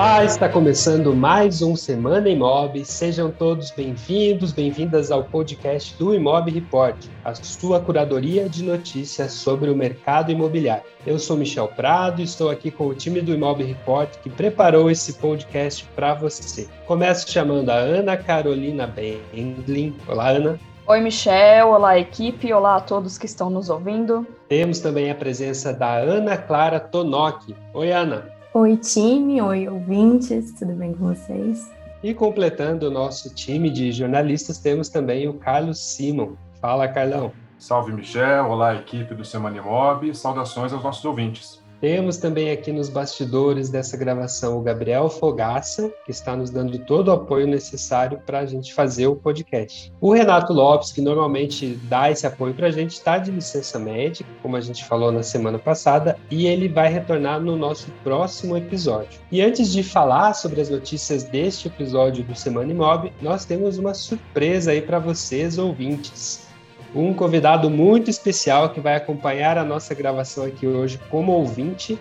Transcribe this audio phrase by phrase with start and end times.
[0.00, 2.82] Olá, está começando mais um Semana Imob.
[2.86, 9.68] Sejam todos bem-vindos, bem-vindas ao podcast do Imob Report, a sua curadoria de notícias sobre
[9.68, 10.84] o mercado imobiliário.
[11.06, 14.90] Eu sou Michel Prado e estou aqui com o time do Imob Report que preparou
[14.90, 16.66] esse podcast para você.
[16.86, 19.94] Começo chamando a Ana Carolina Bendlin.
[20.08, 20.58] Olá, Ana.
[20.86, 21.68] Oi, Michel.
[21.68, 22.50] Olá, equipe.
[22.54, 24.26] Olá a todos que estão nos ouvindo.
[24.48, 27.54] Temos também a presença da Ana Clara Tonoki.
[27.74, 28.39] Oi, Ana.
[28.52, 29.40] Oi, time.
[29.40, 30.52] Oi, ouvintes.
[30.58, 31.70] Tudo bem com vocês?
[32.02, 36.32] E completando o nosso time de jornalistas, temos também o Carlos Simon.
[36.60, 37.30] Fala, Carlão.
[37.56, 38.46] Salve, Michel.
[38.46, 40.12] Olá, equipe do Semana Mob.
[40.16, 41.59] Saudações aos nossos ouvintes.
[41.80, 47.08] Temos também aqui nos bastidores dessa gravação o Gabriel Fogaça, que está nos dando todo
[47.08, 49.90] o apoio necessário para a gente fazer o podcast.
[49.98, 54.28] O Renato Lopes, que normalmente dá esse apoio para a gente, está de licença médica,
[54.42, 59.18] como a gente falou na semana passada, e ele vai retornar no nosso próximo episódio.
[59.32, 63.94] E antes de falar sobre as notícias deste episódio do Semana Imob, nós temos uma
[63.94, 66.49] surpresa aí para vocês, ouvintes
[66.94, 71.98] um convidado muito especial que vai acompanhar a nossa gravação aqui hoje como ouvinte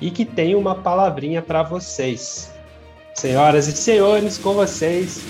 [0.00, 2.52] e que tem uma palavrinha para vocês.
[3.14, 5.20] Senhoras e senhores, com vocês,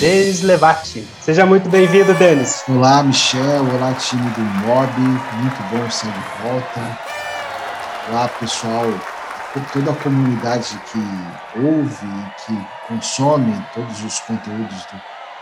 [0.00, 1.06] Denis Levati.
[1.20, 2.64] Seja muito bem-vindo, Denis.
[2.68, 3.64] Olá, Michel.
[3.76, 5.00] Olá, time do Mob.
[5.00, 6.98] Muito bom estar de volta.
[8.10, 8.86] Olá, pessoal,
[9.72, 10.98] toda a comunidade que
[11.58, 14.96] ouve e que consome todos os conteúdos do,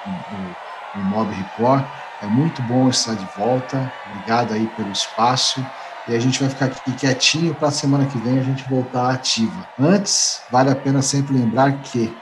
[0.07, 0.57] do,
[0.95, 1.85] do Mob Report.
[2.23, 3.93] É muito bom estar de volta.
[4.07, 5.65] Obrigado aí pelo espaço.
[6.07, 9.11] E a gente vai ficar aqui quietinho para a semana que vem a gente voltar
[9.11, 9.69] ativa.
[9.79, 12.17] Antes, vale a pena sempre lembrar que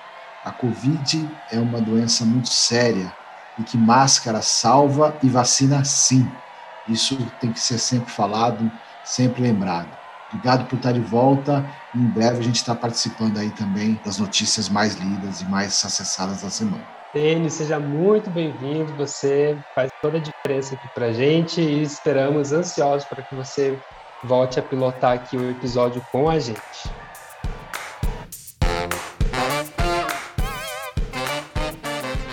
[0.45, 3.13] a Covid é uma doença muito séria
[3.59, 6.31] e que máscara salva e vacina sim.
[6.89, 8.71] Isso tem que ser sempre falado,
[9.05, 9.89] sempre lembrado.
[10.33, 11.65] Obrigado por estar de volta.
[11.95, 16.41] Em breve a gente está participando aí também das notícias mais lidas e mais acessadas
[16.41, 17.00] da semana.
[17.13, 18.93] Tênis, seja muito bem-vindo.
[18.95, 23.77] Você faz toda a diferença aqui para gente e esperamos ansiosos para que você
[24.23, 26.61] volte a pilotar aqui o episódio com a gente.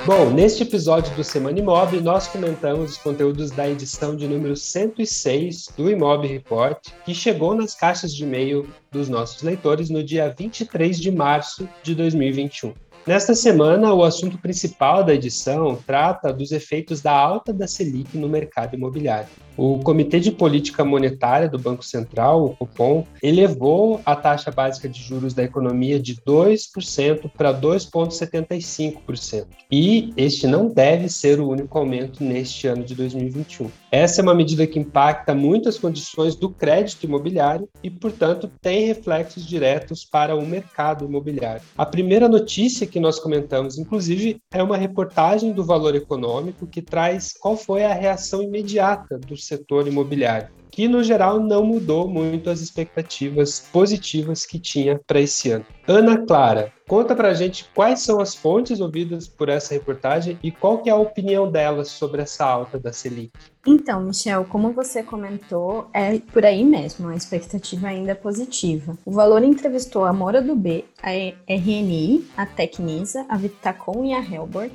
[0.05, 5.69] Bom, neste episódio do Semana Imob, nós comentamos os conteúdos da edição de número 106
[5.75, 10.99] do Imob Report, que chegou nas caixas de e-mail dos nossos leitores no dia 23
[10.99, 12.73] de março de 2021.
[13.07, 18.27] Nesta semana, o assunto principal da edição trata dos efeitos da alta da Selic no
[18.27, 19.29] mercado imobiliário.
[19.57, 25.01] O Comitê de Política Monetária do Banco Central, o Copom, elevou a taxa básica de
[25.01, 29.47] juros da economia de 2% para 2,75%.
[29.71, 33.71] E este não deve ser o único aumento neste ano de 2021.
[33.91, 38.85] Essa é uma medida que impacta muito as condições do crédito imobiliário e, portanto, tem
[38.85, 41.63] reflexos diretos para o mercado imobiliário.
[41.75, 47.33] A primeira notícia que nós comentamos, inclusive, é uma reportagem do Valor Econômico que traz
[47.39, 52.61] qual foi a reação imediata do setor imobiliário, que no geral não mudou muito as
[52.61, 55.65] expectativas positivas que tinha para esse ano.
[55.87, 60.51] Ana Clara, conta para a gente quais são as fontes ouvidas por essa reportagem e
[60.51, 63.31] qual que é a opinião delas sobre essa alta da Selic.
[63.65, 68.97] Então, Michel, como você comentou, é por aí mesmo, a expectativa ainda é positiva.
[69.05, 71.09] O Valor entrevistou a Mora do B, a
[71.51, 74.69] RNI, a Tecnisa, a Vitacom e a Helbor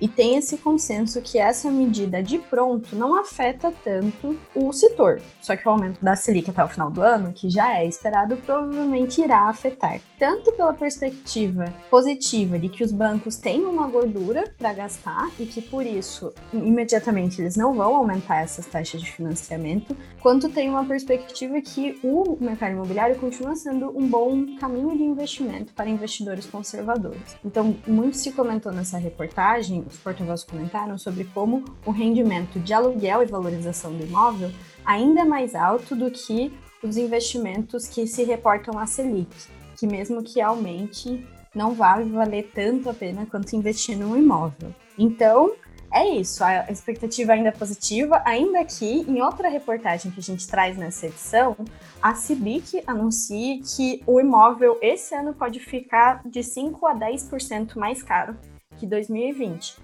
[0.00, 5.20] e tem esse consenso que essa medida de pronto não afeta tanto o setor.
[5.40, 8.36] Só que o aumento da Selic até o final do ano, que já é esperado,
[8.36, 10.00] provavelmente irá afetar.
[10.18, 15.60] Tanto pela perspectiva positiva de que os bancos têm uma gordura para gastar e que
[15.60, 21.60] por isso imediatamente eles não vão aumentar essas taxas de financiamento, quanto tem uma perspectiva
[21.60, 27.36] que o mercado imobiliário continua sendo um bom caminho de investimento para investidores conservadores.
[27.44, 33.22] Então, muito se comentou nessa reportagem os porta-vozes comentaram sobre como o rendimento de aluguel
[33.22, 34.50] e valorização do imóvel
[34.84, 36.52] ainda é mais alto do que
[36.82, 39.34] os investimentos que se reportam à Selic,
[39.76, 44.74] que mesmo que aumente, não vai valer tanto a pena quanto investir num imóvel.
[44.98, 45.54] Então,
[45.90, 50.46] é isso, a expectativa ainda é positiva, ainda que em outra reportagem que a gente
[50.46, 51.56] traz nessa edição,
[52.02, 58.02] a Cibic anuncia que o imóvel esse ano pode ficar de 5 a 10% mais
[58.02, 58.36] caro
[58.76, 59.78] que 2020.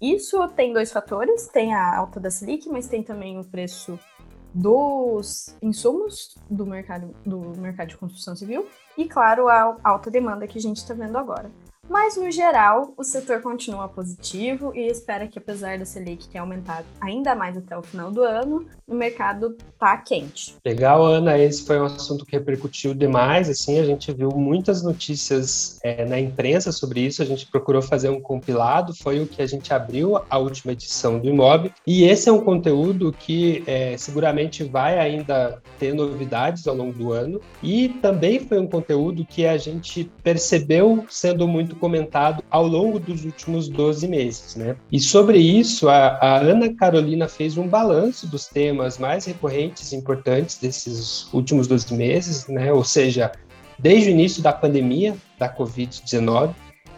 [0.00, 3.98] Isso tem dois fatores, tem a alta da Selic, mas tem também o preço
[4.52, 8.66] dos insumos do mercado, do mercado de construção civil
[8.96, 11.50] e, claro, a alta demanda que a gente está vendo agora.
[11.88, 16.84] Mas, no geral, o setor continua positivo e espera que, apesar da Selic ter aumentado
[17.00, 20.54] ainda mais até o final do ano, o mercado tá quente.
[20.64, 21.38] Legal, Ana.
[21.38, 23.48] Esse foi um assunto que repercutiu demais.
[23.48, 27.22] Assim, a gente viu muitas notícias é, na imprensa sobre isso.
[27.22, 28.94] A gente procurou fazer um compilado.
[28.94, 31.72] Foi o que a gente abriu a última edição do Imob.
[31.86, 37.12] E esse é um conteúdo que é, seguramente vai ainda ter novidades ao longo do
[37.12, 37.40] ano.
[37.62, 43.24] E também foi um conteúdo que a gente percebeu sendo muito comentado ao longo dos
[43.24, 44.76] últimos 12 meses, né?
[44.90, 49.96] E sobre isso, a, a Ana Carolina fez um balanço dos temas mais recorrentes e
[49.96, 52.72] importantes desses últimos 12 meses, né?
[52.72, 53.32] Ou seja,
[53.78, 56.54] desde o início da pandemia da Covid-19.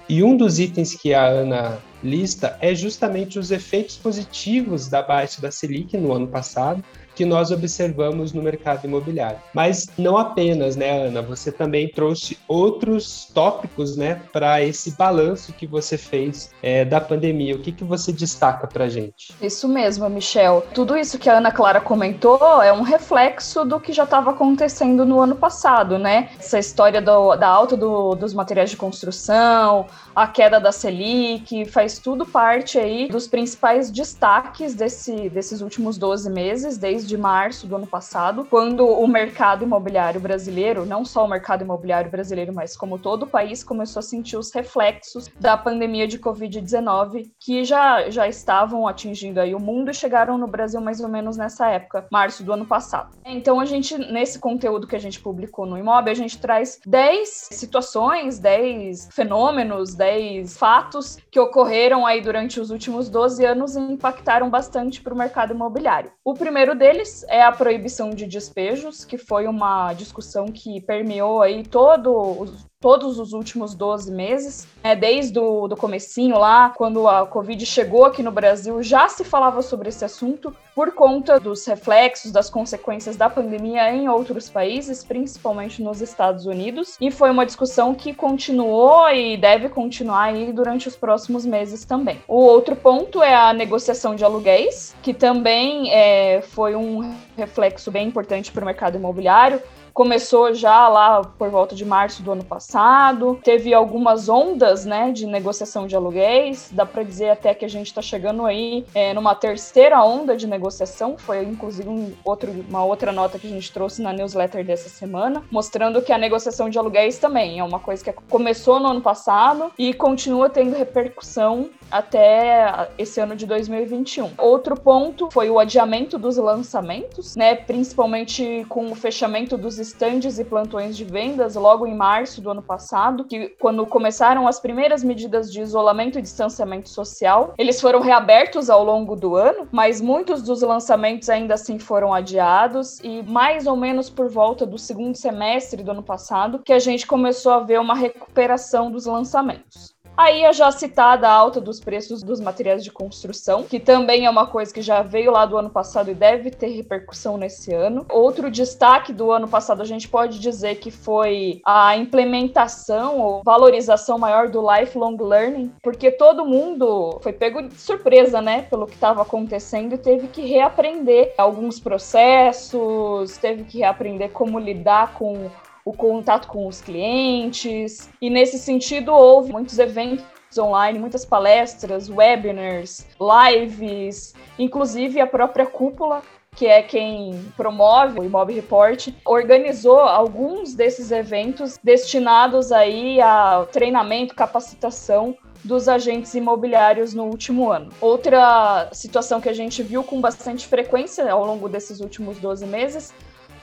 [0.08, 5.40] E um dos itens que a Ana lista é justamente os efeitos positivos da baixa
[5.42, 6.82] da Selic no ano passado,
[7.18, 9.40] que nós observamos no mercado imobiliário.
[9.52, 11.20] Mas não apenas, né, Ana?
[11.20, 17.56] Você também trouxe outros tópicos, né, para esse balanço que você fez é, da pandemia.
[17.56, 19.34] O que, que você destaca para gente?
[19.42, 20.64] Isso mesmo, Michel.
[20.72, 25.04] Tudo isso que a Ana Clara comentou é um reflexo do que já estava acontecendo
[25.04, 26.28] no ano passado, né?
[26.38, 31.98] Essa história do, da alta do, dos materiais de construção, a queda da Selic, faz
[31.98, 37.74] tudo parte aí dos principais destaques desse, desses últimos 12 meses, desde de março do
[37.74, 42.98] ano passado, quando o mercado imobiliário brasileiro, não só o mercado imobiliário brasileiro, mas como
[42.98, 48.28] todo o país, começou a sentir os reflexos da pandemia de Covid-19, que já, já
[48.28, 52.44] estavam atingindo aí o mundo e chegaram no Brasil mais ou menos nessa época, março
[52.44, 53.16] do ano passado.
[53.24, 57.48] Então, a gente, nesse conteúdo que a gente publicou no Imob, a gente traz 10
[57.52, 64.50] situações, 10 fenômenos, 10 fatos que ocorreram aí durante os últimos 12 anos e impactaram
[64.50, 66.12] bastante para o mercado imobiliário.
[66.22, 71.40] O primeiro deles deles é a proibição de despejos, que foi uma discussão que permeou
[71.40, 72.46] aí todo
[72.80, 78.04] todos os últimos 12 meses, né, desde o do comecinho lá, quando a Covid chegou
[78.04, 83.16] aqui no Brasil, já se falava sobre esse assunto por conta dos reflexos, das consequências
[83.16, 89.10] da pandemia em outros países, principalmente nos Estados Unidos, e foi uma discussão que continuou
[89.10, 92.22] e deve continuar aí durante os próximos meses também.
[92.28, 98.06] O outro ponto é a negociação de aluguéis, que também é, foi um reflexo bem
[98.06, 99.60] importante para o mercado imobiliário,
[99.98, 103.36] começou já lá por volta de março do ano passado.
[103.42, 106.68] Teve algumas ondas, né, de negociação de aluguéis.
[106.70, 110.46] Dá para dizer até que a gente está chegando aí é, numa terceira onda de
[110.46, 111.18] negociação.
[111.18, 115.42] Foi inclusive um outro, uma outra nota que a gente trouxe na newsletter dessa semana,
[115.50, 119.72] mostrando que a negociação de aluguéis também é uma coisa que começou no ano passado
[119.76, 124.32] e continua tendo repercussão até esse ano de 2021.
[124.38, 130.44] Outro ponto foi o adiamento dos lançamentos, né, principalmente com o fechamento dos estandes e
[130.44, 135.52] plantões de vendas logo em março do ano passado, que quando começaram as primeiras medidas
[135.52, 140.62] de isolamento e distanciamento social, eles foram reabertos ao longo do ano, mas muitos dos
[140.62, 145.90] lançamentos ainda assim foram adiados e mais ou menos por volta do segundo semestre do
[145.90, 149.97] ano passado que a gente começou a ver uma recuperação dos lançamentos.
[150.18, 154.48] Aí a já citada alta dos preços dos materiais de construção, que também é uma
[154.48, 158.04] coisa que já veio lá do ano passado e deve ter repercussão nesse ano.
[158.10, 164.18] Outro destaque do ano passado a gente pode dizer que foi a implementação ou valorização
[164.18, 169.22] maior do lifelong learning, porque todo mundo foi pego de surpresa, né, pelo que estava
[169.22, 175.48] acontecendo e teve que reaprender alguns processos, teve que reaprender como lidar com
[175.88, 178.10] o contato com os clientes.
[178.20, 180.26] E nesse sentido, houve muitos eventos
[180.58, 186.22] online, muitas palestras, webinars, lives, inclusive a própria cúpula
[186.54, 194.34] que é quem promove o Imob Report, organizou alguns desses eventos destinados aí a treinamento,
[194.34, 197.90] capacitação dos agentes imobiliários no último ano.
[198.00, 203.14] Outra situação que a gente viu com bastante frequência ao longo desses últimos 12 meses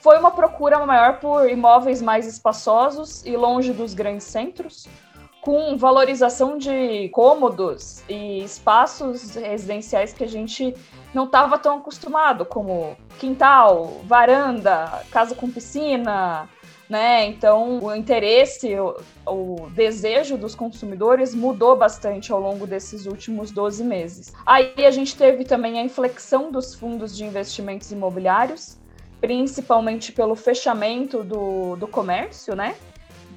[0.05, 4.87] foi uma procura maior por imóveis mais espaçosos e longe dos grandes centros,
[5.41, 10.75] com valorização de cômodos e espaços residenciais que a gente
[11.11, 16.47] não estava tão acostumado, como quintal, varanda, casa com piscina,
[16.87, 17.25] né?
[17.25, 18.95] Então, o interesse, o,
[19.25, 24.33] o, desejo dos consumidores mudou bastante ao longo desses últimos 12 meses.
[24.45, 28.77] Aí a gente teve também a inflexão dos fundos de investimentos imobiliários,
[29.25, 32.75] principalmente pelo fechamento do, do comércio, né?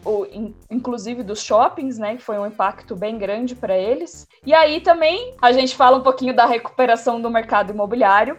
[0.05, 2.17] O, in, inclusive dos shoppings, né?
[2.17, 4.29] Que foi um impacto bem grande para eles.
[4.45, 8.37] E aí também a gente fala um pouquinho da recuperação do mercado imobiliário.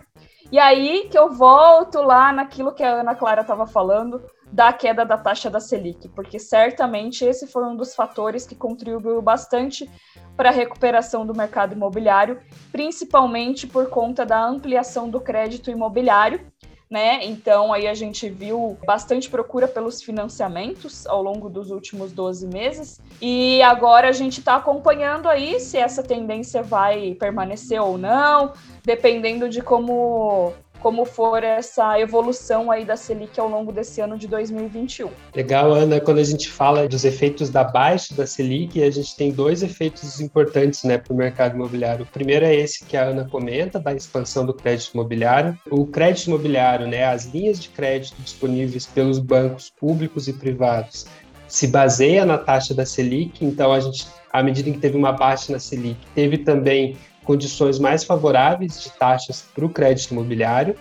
[0.52, 5.04] E aí que eu volto lá naquilo que a Ana Clara estava falando da queda
[5.04, 9.90] da taxa da Selic, porque certamente esse foi um dos fatores que contribuiu bastante
[10.36, 12.40] para a recuperação do mercado imobiliário,
[12.72, 16.42] principalmente por conta da ampliação do crédito imobiliário,
[16.90, 17.24] né?
[17.24, 23.00] Então aí a gente viu bastante procura pelos financiamentos ao longo dos últimos 12 meses
[23.22, 28.54] e agora a gente está acompanhando aí se essa tendência vai permanecer ou não,
[28.84, 34.28] dependendo de como como for essa evolução aí da Selic ao longo desse ano de
[34.28, 35.10] 2021.
[35.36, 39.32] Legal, Ana, quando a gente fala dos efeitos da baixa da Selic, a gente tem
[39.32, 42.04] dois efeitos importantes né, para o mercado imobiliário.
[42.04, 45.58] O primeiro é esse que a Ana comenta, da expansão do crédito imobiliário.
[45.70, 51.06] O crédito imobiliário, né, as linhas de crédito disponíveis pelos bancos públicos e privados,
[51.48, 55.52] se baseia na taxa da Selic, então a gente, à medida que teve uma baixa
[55.52, 56.96] na Selic, teve também
[57.30, 60.76] condições mais favoráveis de taxas para o crédito imobiliário.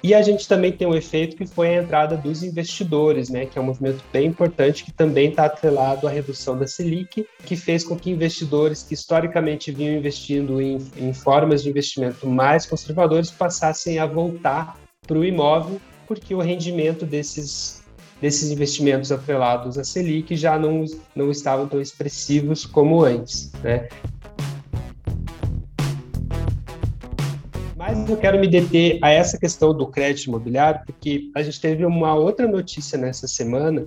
[0.00, 3.58] E a gente também tem um efeito que foi a entrada dos investidores, né, que
[3.58, 7.82] é um movimento bem importante que também está atrelado à redução da Selic, que fez
[7.82, 13.98] com que investidores que historicamente vinham investindo em, em formas de investimento mais conservadores passassem
[13.98, 17.82] a voltar para o imóvel, porque o rendimento desses,
[18.22, 20.84] desses investimentos atrelados à Selic já não,
[21.16, 23.50] não estavam tão expressivos como antes.
[23.64, 23.88] Né?
[27.88, 31.86] Mas eu quero me deter a essa questão do crédito imobiliário, porque a gente teve
[31.86, 33.86] uma outra notícia nessa semana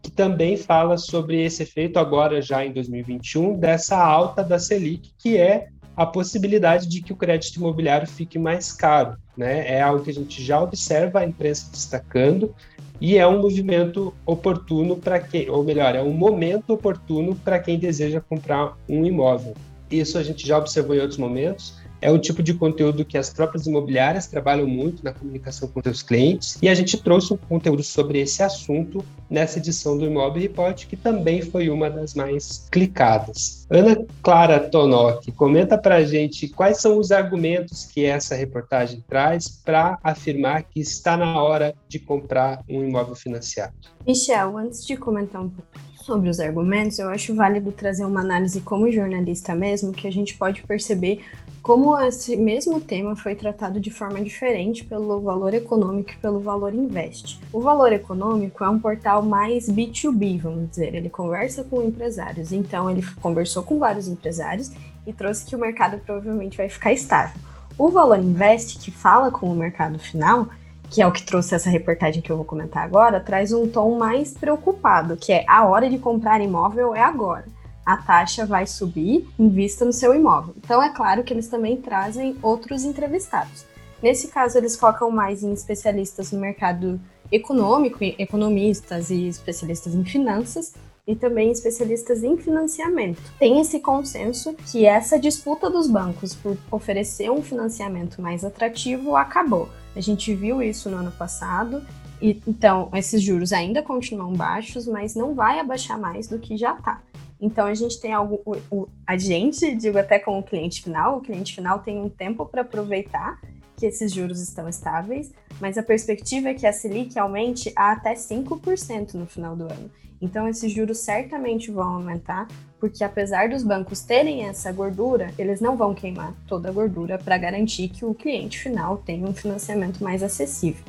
[0.00, 5.36] que também fala sobre esse efeito agora já em 2021 dessa alta da Selic, que
[5.36, 9.68] é a possibilidade de que o crédito imobiliário fique mais caro, né?
[9.68, 12.54] É algo que a gente já observa a imprensa destacando
[13.00, 17.76] e é um movimento oportuno para quem, ou melhor, é um momento oportuno para quem
[17.76, 19.54] deseja comprar um imóvel.
[19.90, 23.30] Isso a gente já observou em outros momentos é um tipo de conteúdo que as
[23.30, 26.58] próprias imobiliárias trabalham muito na comunicação com seus clientes.
[26.60, 30.96] E a gente trouxe um conteúdo sobre esse assunto nessa edição do Imóvel Report, que
[30.96, 33.66] também foi uma das mais clicadas.
[33.70, 39.48] Ana Clara Tonoc, comenta para a gente quais são os argumentos que essa reportagem traz
[39.48, 43.72] para afirmar que está na hora de comprar um imóvel financiado.
[44.06, 45.70] Michel, antes de comentar um pouco
[46.02, 50.36] sobre os argumentos, eu acho válido trazer uma análise como jornalista mesmo, que a gente
[50.36, 51.24] pode perceber
[51.62, 56.74] como esse mesmo tema foi tratado de forma diferente pelo Valor Econômico e pelo Valor
[56.74, 57.40] Invest.
[57.52, 62.90] O Valor Econômico é um portal mais B2B, vamos dizer, ele conversa com empresários, então
[62.90, 64.72] ele conversou com vários empresários
[65.06, 67.40] e trouxe que o mercado provavelmente vai ficar estável.
[67.78, 70.48] O Valor Invest, que fala com o mercado final,
[70.92, 73.96] que é o que trouxe essa reportagem que eu vou comentar agora, traz um tom
[73.96, 77.46] mais preocupado, que é a hora de comprar imóvel é agora
[77.84, 80.54] a taxa vai subir, invista no seu imóvel.
[80.56, 83.64] Então é claro que eles também trazem outros entrevistados.
[84.00, 90.74] Nesse caso, eles focam mais em especialistas no mercado econômico, economistas e especialistas em finanças,
[91.04, 93.20] e também especialistas em financiamento.
[93.38, 99.68] Tem esse consenso que essa disputa dos bancos por oferecer um financiamento mais atrativo acabou.
[99.94, 101.82] A gente viu isso no ano passado.
[102.20, 106.74] E, então, esses juros ainda continuam baixos, mas não vai abaixar mais do que já
[106.74, 107.02] está.
[107.42, 111.20] Então a gente tem algo, o, o, a gente, digo até como cliente final, o
[111.20, 113.40] cliente final tem um tempo para aproveitar
[113.76, 118.14] que esses juros estão estáveis, mas a perspectiva é que a Selic aumente a até
[118.14, 119.90] 5% no final do ano.
[120.20, 122.46] Então esses juros certamente vão aumentar,
[122.82, 127.38] porque apesar dos bancos terem essa gordura, eles não vão queimar toda a gordura para
[127.38, 130.82] garantir que o cliente final tenha um financiamento mais acessível.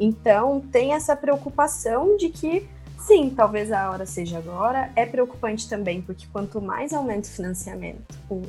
[0.00, 2.66] Então tem essa preocupação de que
[2.98, 4.90] Sim, talvez a hora seja agora.
[4.96, 8.02] É preocupante também, porque quanto mais aumenta o financiamento,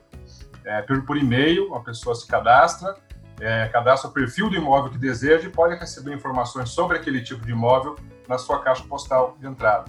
[0.65, 2.95] É, por, por e-mail, a pessoa se cadastra,
[3.39, 7.45] é, cadastra o perfil do imóvel que deseja e pode receber informações sobre aquele tipo
[7.45, 7.95] de imóvel
[8.27, 9.85] na sua caixa postal de entrada.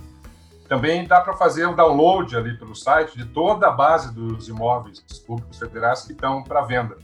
[0.69, 4.49] Também dá para fazer o um download ali pelo site de toda a base dos
[4.49, 6.99] imóveis públicos federais que estão para venda.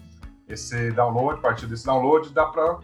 [0.46, 2.78] Esse download, a partir desse download, dá para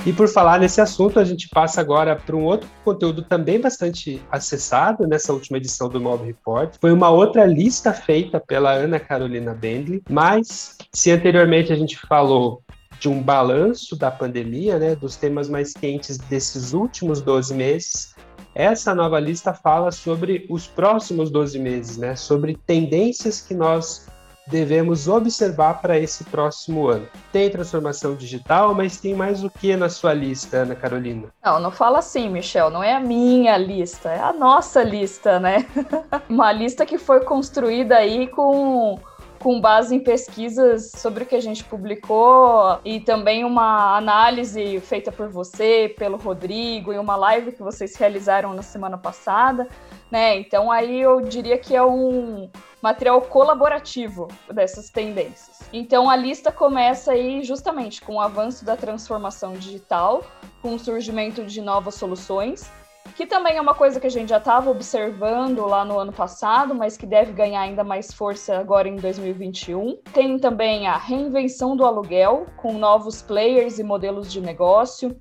[0.04, 4.20] E por falar nesse assunto, a gente passa agora para um outro conteúdo também bastante
[4.32, 6.74] acessado nessa última edição do Mob Report.
[6.82, 12.64] Foi uma outra lista feita pela Ana Carolina Bendley, mas se anteriormente a gente falou
[13.00, 18.16] de um balanço da pandemia, né, dos temas mais quentes desses últimos 12 meses,
[18.56, 24.08] essa nova lista fala sobre os próximos 12 meses, né, sobre tendências que nós
[24.48, 27.08] devemos observar para esse próximo ano?
[27.32, 31.28] Tem transformação digital, mas tem mais o que na sua lista, Ana Carolina?
[31.44, 35.66] Não, não fala assim, Michel, não é a minha lista, é a nossa lista, né?
[36.30, 39.00] Uma lista que foi construída aí com
[39.42, 45.12] com base em pesquisas sobre o que a gente publicou e também uma análise feita
[45.12, 49.68] por você, pelo Rodrigo, e uma live que vocês realizaram na semana passada,
[50.12, 50.38] né?
[50.38, 52.52] Então aí eu diria que é um
[52.84, 55.62] material colaborativo dessas tendências.
[55.74, 60.24] Então a lista começa aí justamente com o avanço da transformação digital,
[60.62, 62.70] com o surgimento de novas soluções
[63.16, 66.74] que também é uma coisa que a gente já estava observando lá no ano passado,
[66.76, 69.98] mas que deve ganhar ainda mais força agora em 2021.
[70.14, 75.16] Tem também a reinvenção do aluguel, com novos players e modelos de negócio.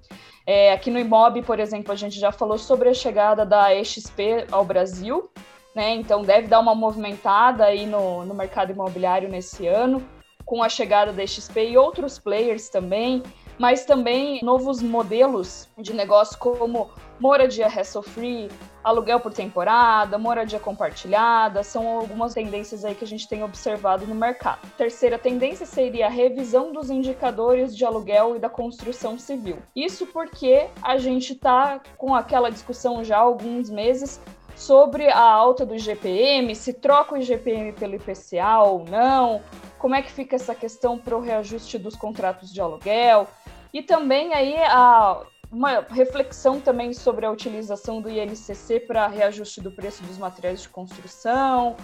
[0.46, 4.46] É, aqui no Imob, por exemplo, a gente já falou sobre a chegada da EXP
[4.50, 5.30] ao Brasil,
[5.74, 5.94] né?
[5.94, 10.02] Então deve dar uma movimentada aí no, no mercado imobiliário nesse ano,
[10.44, 13.22] com a chegada da XP e outros players também,
[13.60, 16.88] mas também novos modelos de negócio como
[17.20, 18.48] moradia hassle-free,
[18.82, 24.14] aluguel por temporada, moradia compartilhada, são algumas tendências aí que a gente tem observado no
[24.14, 24.60] mercado.
[24.78, 29.58] Terceira tendência seria a revisão dos indicadores de aluguel e da construção civil.
[29.76, 34.18] Isso porque a gente está com aquela discussão já há alguns meses
[34.56, 39.42] sobre a alta do IGPM, se troca o IGPM pelo IPCA ou não,
[39.78, 43.26] como é que fica essa questão para o reajuste dos contratos de aluguel,
[43.72, 49.70] e também aí a uma reflexão também sobre a utilização do INCC para reajuste do
[49.70, 51.76] preço dos materiais de construção.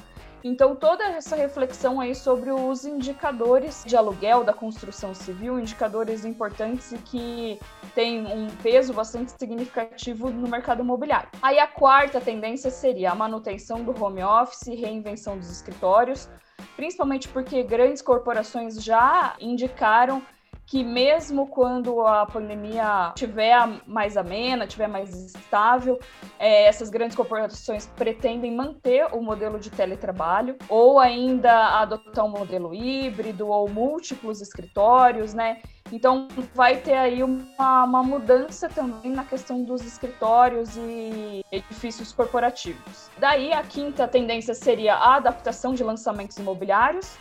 [0.44, 6.92] Então, toda essa reflexão aí sobre os indicadores de aluguel da construção civil, indicadores importantes
[6.92, 7.59] e que
[7.96, 11.29] têm um peso bastante significativo no mercado imobiliário.
[11.42, 16.31] Aí, a quarta tendência seria a manutenção do home office e reinvenção dos escritórios,
[16.77, 20.22] principalmente porque grandes corporações já indicaram
[20.67, 25.99] que mesmo quando a pandemia tiver mais amena, tiver mais estável,
[26.39, 32.75] é, essas grandes corporações pretendem manter o modelo de teletrabalho ou ainda adotar um modelo
[32.75, 35.63] híbrido ou múltiplos escritórios, né?
[35.93, 43.09] Então vai ter aí uma, uma mudança também na questão dos escritórios e edifícios corporativos.
[43.19, 47.17] Daí a quinta tendência seria a adaptação de lançamentos imobiliários,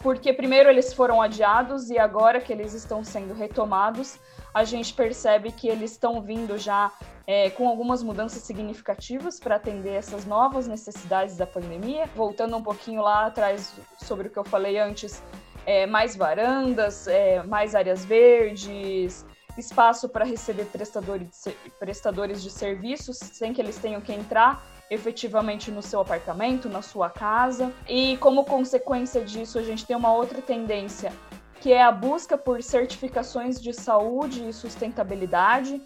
[0.00, 4.18] porque primeiro eles foram adiados e agora que eles estão sendo retomados,
[4.54, 6.92] a gente percebe que eles estão vindo já
[7.26, 12.08] é, com algumas mudanças significativas para atender essas novas necessidades da pandemia.
[12.14, 15.22] Voltando um pouquinho lá atrás sobre o que eu falei antes,
[15.66, 19.26] é, mais varandas, é, mais áreas verdes,
[19.58, 25.70] espaço para receber prestadores de, prestadores de serviços sem que eles tenham que entrar efetivamente
[25.70, 27.72] no seu apartamento, na sua casa.
[27.88, 31.12] E como consequência disso, a gente tem uma outra tendência,
[31.60, 35.80] que é a busca por certificações de saúde e sustentabilidade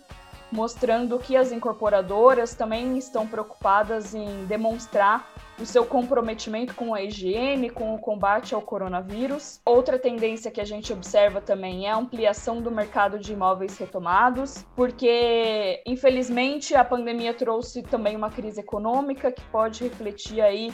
[0.52, 5.26] mostrando que as incorporadoras também estão preocupadas em demonstrar
[5.58, 9.60] o seu comprometimento com a higiene, com o combate ao coronavírus.
[9.64, 14.64] Outra tendência que a gente observa também é a ampliação do mercado de imóveis retomados,
[14.76, 20.72] porque infelizmente a pandemia trouxe também uma crise econômica que pode refletir aí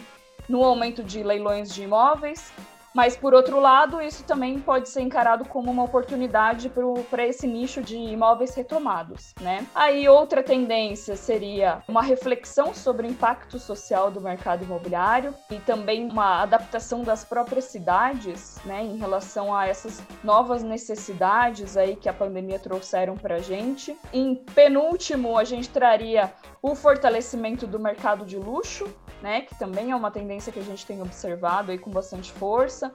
[0.48, 2.50] no aumento de leilões de imóveis,
[2.94, 6.70] mas, por outro lado, isso também pode ser encarado como uma oportunidade
[7.10, 9.34] para esse nicho de imóveis retomados.
[9.40, 9.66] Né?
[9.74, 16.08] Aí, outra tendência seria uma reflexão sobre o impacto social do mercado imobiliário e também
[16.08, 22.12] uma adaptação das próprias cidades né, em relação a essas novas necessidades aí que a
[22.12, 23.96] pandemia trouxeram para a gente.
[24.12, 28.86] Em penúltimo, a gente traria o fortalecimento do mercado de luxo,
[29.22, 32.94] né, que também é uma tendência que a gente tem observado aí com bastante força.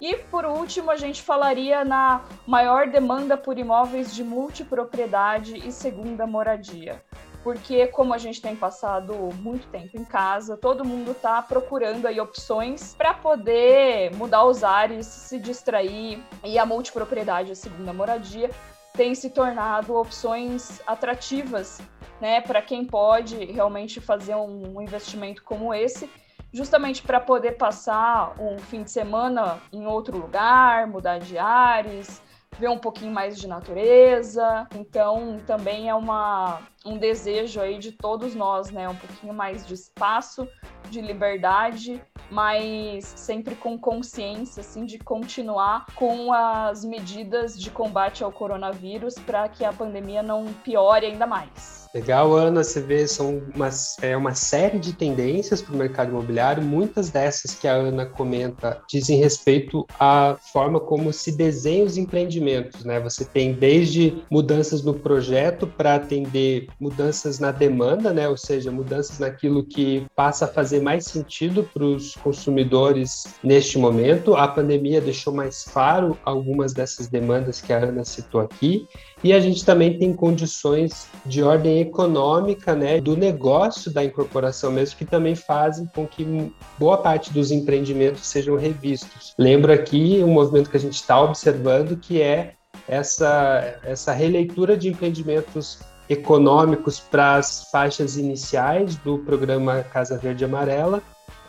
[0.00, 6.26] E por último, a gente falaria na maior demanda por imóveis de multipropriedade e segunda
[6.26, 7.00] moradia.
[7.44, 12.20] Porque como a gente tem passado muito tempo em casa, todo mundo está procurando aí
[12.20, 18.50] opções para poder mudar os ares, se distrair e a multipropriedade a segunda moradia
[18.94, 21.80] tem se tornado opções atrativas
[22.22, 26.08] né, para quem pode realmente fazer um, investimento como esse,
[26.52, 32.22] justamente para poder passar um fim de semana em outro lugar, mudar de ares,
[32.58, 34.68] ver um pouquinho mais de natureza.
[34.76, 39.74] Então, também é uma, um desejo aí de todos nós, né, um pouquinho mais de
[39.74, 40.48] espaço,
[40.90, 48.32] de liberdade mas sempre com consciência assim de continuar com as medidas de combate ao
[48.32, 51.82] coronavírus para que a pandemia não piore ainda mais.
[51.94, 53.68] Legal, Ana, você vê, são uma,
[54.00, 56.62] é uma série de tendências para o mercado imobiliário.
[56.62, 62.82] Muitas dessas que a Ana comenta dizem respeito à forma como se desenham os empreendimentos,
[62.82, 62.98] né?
[63.00, 68.28] Você tem desde mudanças no projeto para atender mudanças na demanda, né?
[68.28, 74.34] Ou seja, mudanças naquilo que passa a fazer mais sentido para os consumidores neste momento.
[74.34, 78.86] A pandemia deixou mais claro algumas dessas demandas que a Ana citou aqui.
[79.24, 84.96] E a gente também tem condições de ordem econômica, né, do negócio da incorporação mesmo,
[84.98, 89.32] que também fazem com que boa parte dos empreendimentos sejam revistos.
[89.38, 92.54] Lembro aqui um movimento que a gente está observando, que é
[92.88, 95.78] essa, essa releitura de empreendimentos
[96.12, 101.02] econômicos para as faixas iniciais do programa Casa Verde Amarela,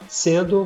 [0.07, 0.65] sendo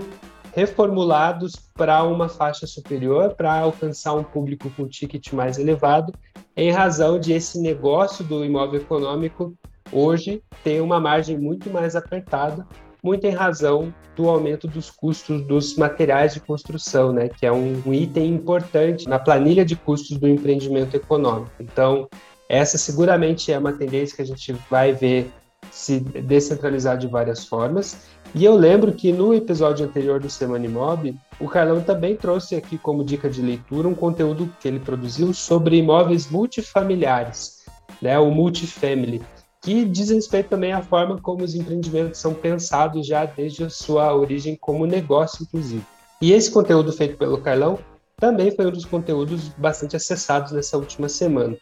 [0.53, 6.13] reformulados para uma faixa superior, para alcançar um público com ticket mais elevado,
[6.55, 9.53] em razão de esse negócio do imóvel econômico
[9.91, 12.65] hoje ter uma margem muito mais apertada,
[13.03, 17.81] muito em razão do aumento dos custos dos materiais de construção, né, que é um,
[17.85, 21.51] um item importante na planilha de custos do empreendimento econômico.
[21.59, 22.09] Então,
[22.49, 25.31] essa seguramente é uma tendência que a gente vai ver
[25.71, 27.97] se descentralizar de várias formas.
[28.35, 32.77] E eu lembro que no episódio anterior do Semana Imob, o Carlão também trouxe aqui
[32.77, 37.65] como dica de leitura um conteúdo que ele produziu sobre imóveis multifamiliares,
[38.01, 39.21] né, o multifamily,
[39.61, 44.13] que diz respeito também à forma como os empreendimentos são pensados já desde a sua
[44.13, 45.83] origem como negócio, inclusive.
[46.21, 47.79] E esse conteúdo feito pelo Carlão
[48.19, 51.55] também foi um dos conteúdos bastante acessados nessa última semana.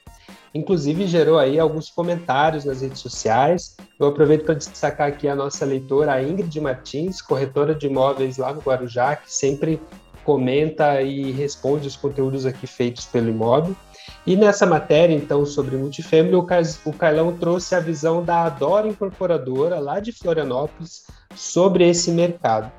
[0.56, 3.76] Inclusive, gerou aí alguns comentários nas redes sociais.
[4.00, 8.54] Eu aproveito para destacar aqui a nossa leitora, a Ingrid Martins, corretora de imóveis lá
[8.54, 9.82] no Guarujá, que sempre
[10.24, 13.76] comenta e responde os conteúdos aqui feitos pelo imóvel.
[14.26, 20.00] E nessa matéria, então, sobre multifamily, o Carlão trouxe a visão da Adora Incorporadora, lá
[20.00, 21.04] de Florianópolis,
[21.36, 22.72] sobre esse mercado.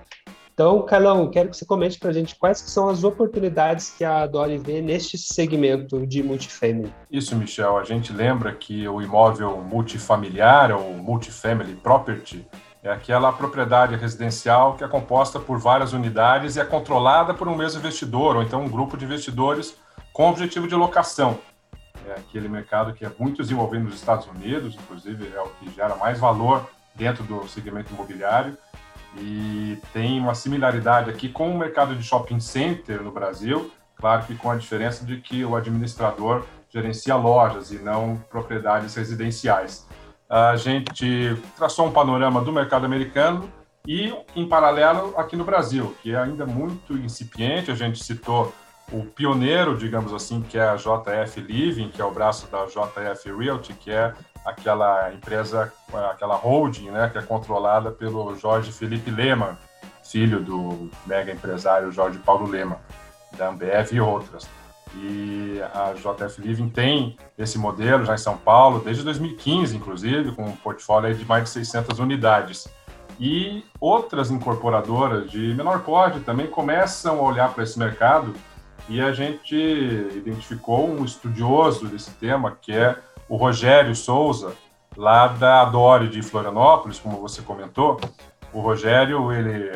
[0.57, 4.27] Então, Carlão, quero que você comente para a gente quais são as oportunidades que a
[4.27, 6.91] Dori vê neste segmento de multifamily.
[7.11, 7.77] Isso, Michel.
[7.77, 12.49] A gente lembra que o imóvel multifamiliar ou multifamily property
[12.83, 17.55] é aquela propriedade residencial que é composta por várias unidades e é controlada por um
[17.55, 19.77] mesmo investidor ou então um grupo de investidores
[20.11, 21.39] com objetivo de locação.
[22.09, 25.97] É aquele mercado que é muito desenvolvido nos Estados Unidos, inclusive é o que gera
[25.97, 28.57] mais valor dentro do segmento imobiliário
[29.19, 34.35] e tem uma similaridade aqui com o mercado de shopping center no Brasil, claro que
[34.35, 39.87] com a diferença de que o administrador gerencia lojas e não propriedades residenciais.
[40.29, 43.51] a gente traçou um panorama do mercado americano
[43.87, 47.71] e, em paralelo, aqui no Brasil, que é ainda muito incipiente.
[47.71, 48.53] A gente citou
[48.93, 53.33] o pioneiro, digamos assim, que é a JF Living, que é o braço da JF
[53.33, 54.13] Realty, que é
[54.47, 55.73] aquela empresa,
[56.11, 59.59] aquela holding, né, que é controlada pelo Jorge Felipe Lema,
[60.05, 62.79] filho do mega empresário Jorge Paulo Lema,
[63.37, 64.49] da Ambev e outras.
[64.95, 70.45] E a JF Living tem esse modelo já em São Paulo, desde 2015, inclusive, com
[70.45, 72.69] um portfólio de mais de 600 unidades.
[73.19, 78.33] E outras incorporadoras de menor porte também começam a olhar para esse mercado
[78.89, 82.97] e a gente identificou um estudioso desse tema, que é
[83.29, 84.55] o Rogério Souza,
[84.97, 88.01] lá da Adore de Florianópolis, como você comentou.
[88.53, 89.71] O Rogério, ele,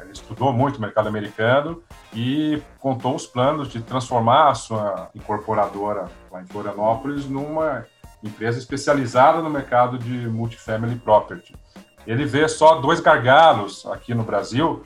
[0.00, 1.82] ele estudou muito o mercado americano
[2.14, 7.84] e contou os planos de transformar a sua incorporadora lá em Florianópolis numa
[8.22, 11.54] empresa especializada no mercado de multifamily property.
[12.06, 14.84] Ele vê só dois gargalos aqui no Brasil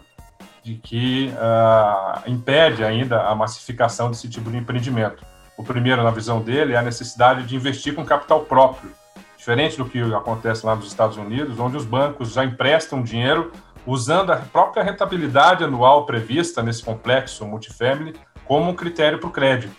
[0.63, 5.25] de que uh, impede ainda a massificação desse tipo de empreendimento.
[5.57, 8.93] O primeiro, na visão dele, é a necessidade de investir com capital próprio,
[9.37, 13.53] diferente do que acontece lá nos Estados Unidos, onde os bancos já emprestam dinheiro
[13.87, 18.15] usando a própria rentabilidade anual prevista nesse complexo multifamily
[18.45, 19.75] como um critério para o crédito.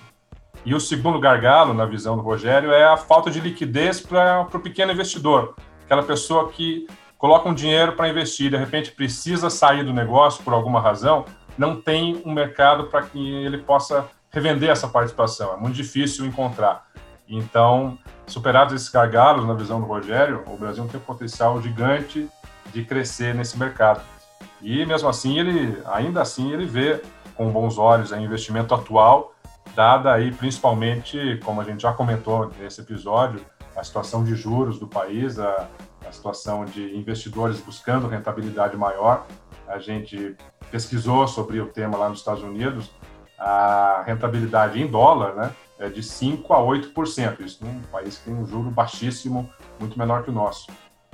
[0.65, 4.59] E o segundo gargalo, na visão do Rogério, é a falta de liquidez para o
[4.59, 6.87] pequeno investidor, aquela pessoa que
[7.17, 11.25] coloca um dinheiro para investir, de repente precisa sair do negócio por alguma razão,
[11.57, 14.07] não tem um mercado para que ele possa
[14.37, 15.53] revender essa participação.
[15.53, 16.85] É muito difícil encontrar.
[17.27, 17.97] Então,
[18.27, 22.29] superados esses gargalos, na visão do Rogério, o Brasil tem um potencial gigante
[22.71, 24.01] de crescer nesse mercado.
[24.61, 27.01] E mesmo assim, ele ainda assim ele vê
[27.35, 29.33] com bons olhos o investimento atual,
[29.75, 33.41] dada aí principalmente, como a gente já comentou nesse episódio,
[33.75, 35.67] a situação de juros do país, a,
[36.07, 39.25] a situação de investidores buscando rentabilidade maior.
[39.67, 40.35] A gente
[40.71, 42.91] pesquisou sobre o tema lá nos Estados Unidos,
[43.37, 48.33] a rentabilidade em dólar né, é de 5% a 8%, isso num país que tem
[48.33, 50.67] um juro baixíssimo, muito menor que o nosso.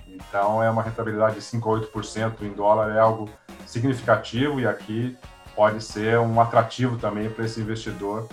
[0.07, 3.29] Então, é uma rentabilidade de 5% a 8% em dólar, é algo
[3.65, 5.17] significativo e aqui
[5.55, 8.27] pode ser um atrativo também para esse investidor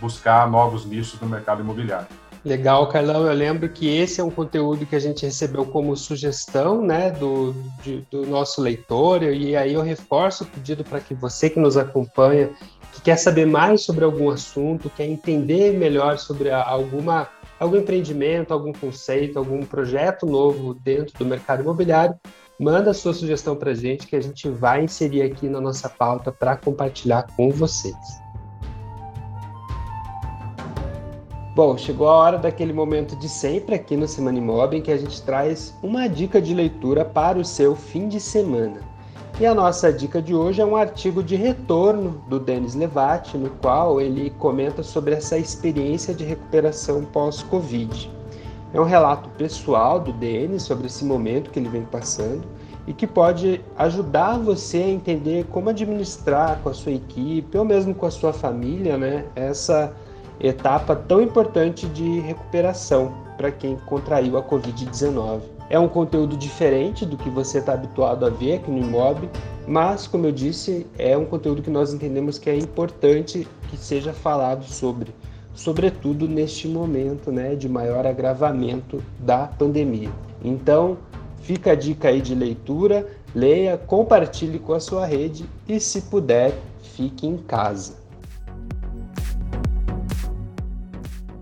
[0.00, 2.08] buscar novos nichos no mercado imobiliário.
[2.44, 3.26] Legal, Carlão.
[3.26, 7.52] Eu lembro que esse é um conteúdo que a gente recebeu como sugestão né, do,
[7.82, 11.76] de, do nosso leitor, e aí eu reforço o pedido para que você que nos
[11.76, 12.50] acompanha,
[12.92, 18.72] que quer saber mais sobre algum assunto, quer entender melhor sobre alguma, algum empreendimento, algum
[18.72, 22.14] conceito, algum projeto novo dentro do mercado imobiliário,
[22.58, 26.30] manda sua sugestão para a gente, que a gente vai inserir aqui na nossa pauta
[26.30, 27.96] para compartilhar com vocês.
[31.54, 34.96] Bom, chegou a hora daquele momento de sempre aqui no Semana Imob em que a
[34.96, 38.89] gente traz uma dica de leitura para o seu fim de semana.
[39.40, 43.48] E a nossa dica de hoje é um artigo de retorno do Denis Levati, no
[43.48, 48.10] qual ele comenta sobre essa experiência de recuperação pós-Covid.
[48.74, 52.42] É um relato pessoal do Denis sobre esse momento que ele vem passando
[52.86, 57.94] e que pode ajudar você a entender como administrar com a sua equipe ou mesmo
[57.94, 59.90] com a sua família, né, essa
[60.38, 65.59] etapa tão importante de recuperação para quem contraiu a Covid-19.
[65.70, 69.30] É um conteúdo diferente do que você está habituado a ver aqui no Imob,
[69.68, 74.12] mas, como eu disse, é um conteúdo que nós entendemos que é importante que seja
[74.12, 75.14] falado sobre,
[75.54, 80.10] sobretudo neste momento né, de maior agravamento da pandemia.
[80.42, 80.98] Então,
[81.40, 86.52] fica a dica aí de leitura, leia, compartilhe com a sua rede e, se puder,
[86.82, 87.99] fique em casa.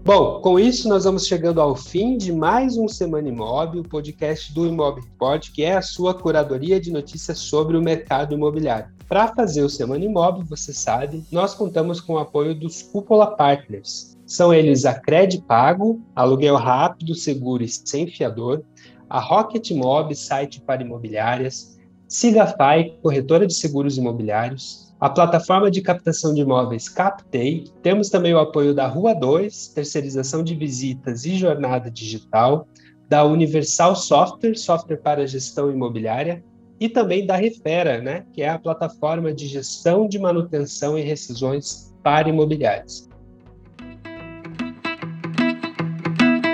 [0.09, 4.55] Bom, com isso nós vamos chegando ao fim de mais um Semana Imob, o podcast
[4.55, 8.91] do Imob Report, que é a sua curadoria de notícias sobre o mercado imobiliário.
[9.07, 14.17] Para fazer o Semana Imob, você sabe, nós contamos com o apoio dos Cúpula Partners.
[14.25, 18.63] São eles a Cred Pago, aluguel rápido, seguro e sem fiador,
[19.11, 26.35] a Rocket Mob, site para imobiliárias, Sigafy, corretora de seguros imobiliários, a plataforma de captação
[26.35, 27.65] de imóveis Captei.
[27.83, 32.67] Temos também o apoio da Rua 2, terceirização de visitas e jornada digital,
[33.09, 36.45] da Universal Software, software para gestão imobiliária,
[36.81, 41.95] e também da Refera, né, que é a plataforma de gestão de manutenção e rescisões
[42.03, 43.09] para imobiliários.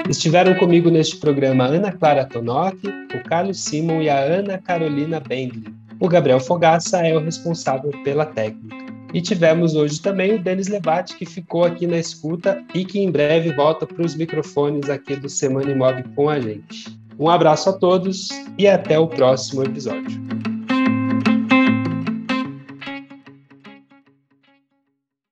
[0.08, 5.83] Estiveram comigo neste programa Ana Clara Tonoc, o Carlos Simon e a Ana Carolina Bendley.
[6.00, 8.84] O Gabriel Fogaça é o responsável pela técnica.
[9.12, 13.10] E tivemos hoje também o Denis Levati, que ficou aqui na escuta e que em
[13.10, 16.98] breve volta para os microfones aqui do Semana Imóvel com a gente.
[17.18, 18.28] Um abraço a todos
[18.58, 20.53] e até o próximo episódio.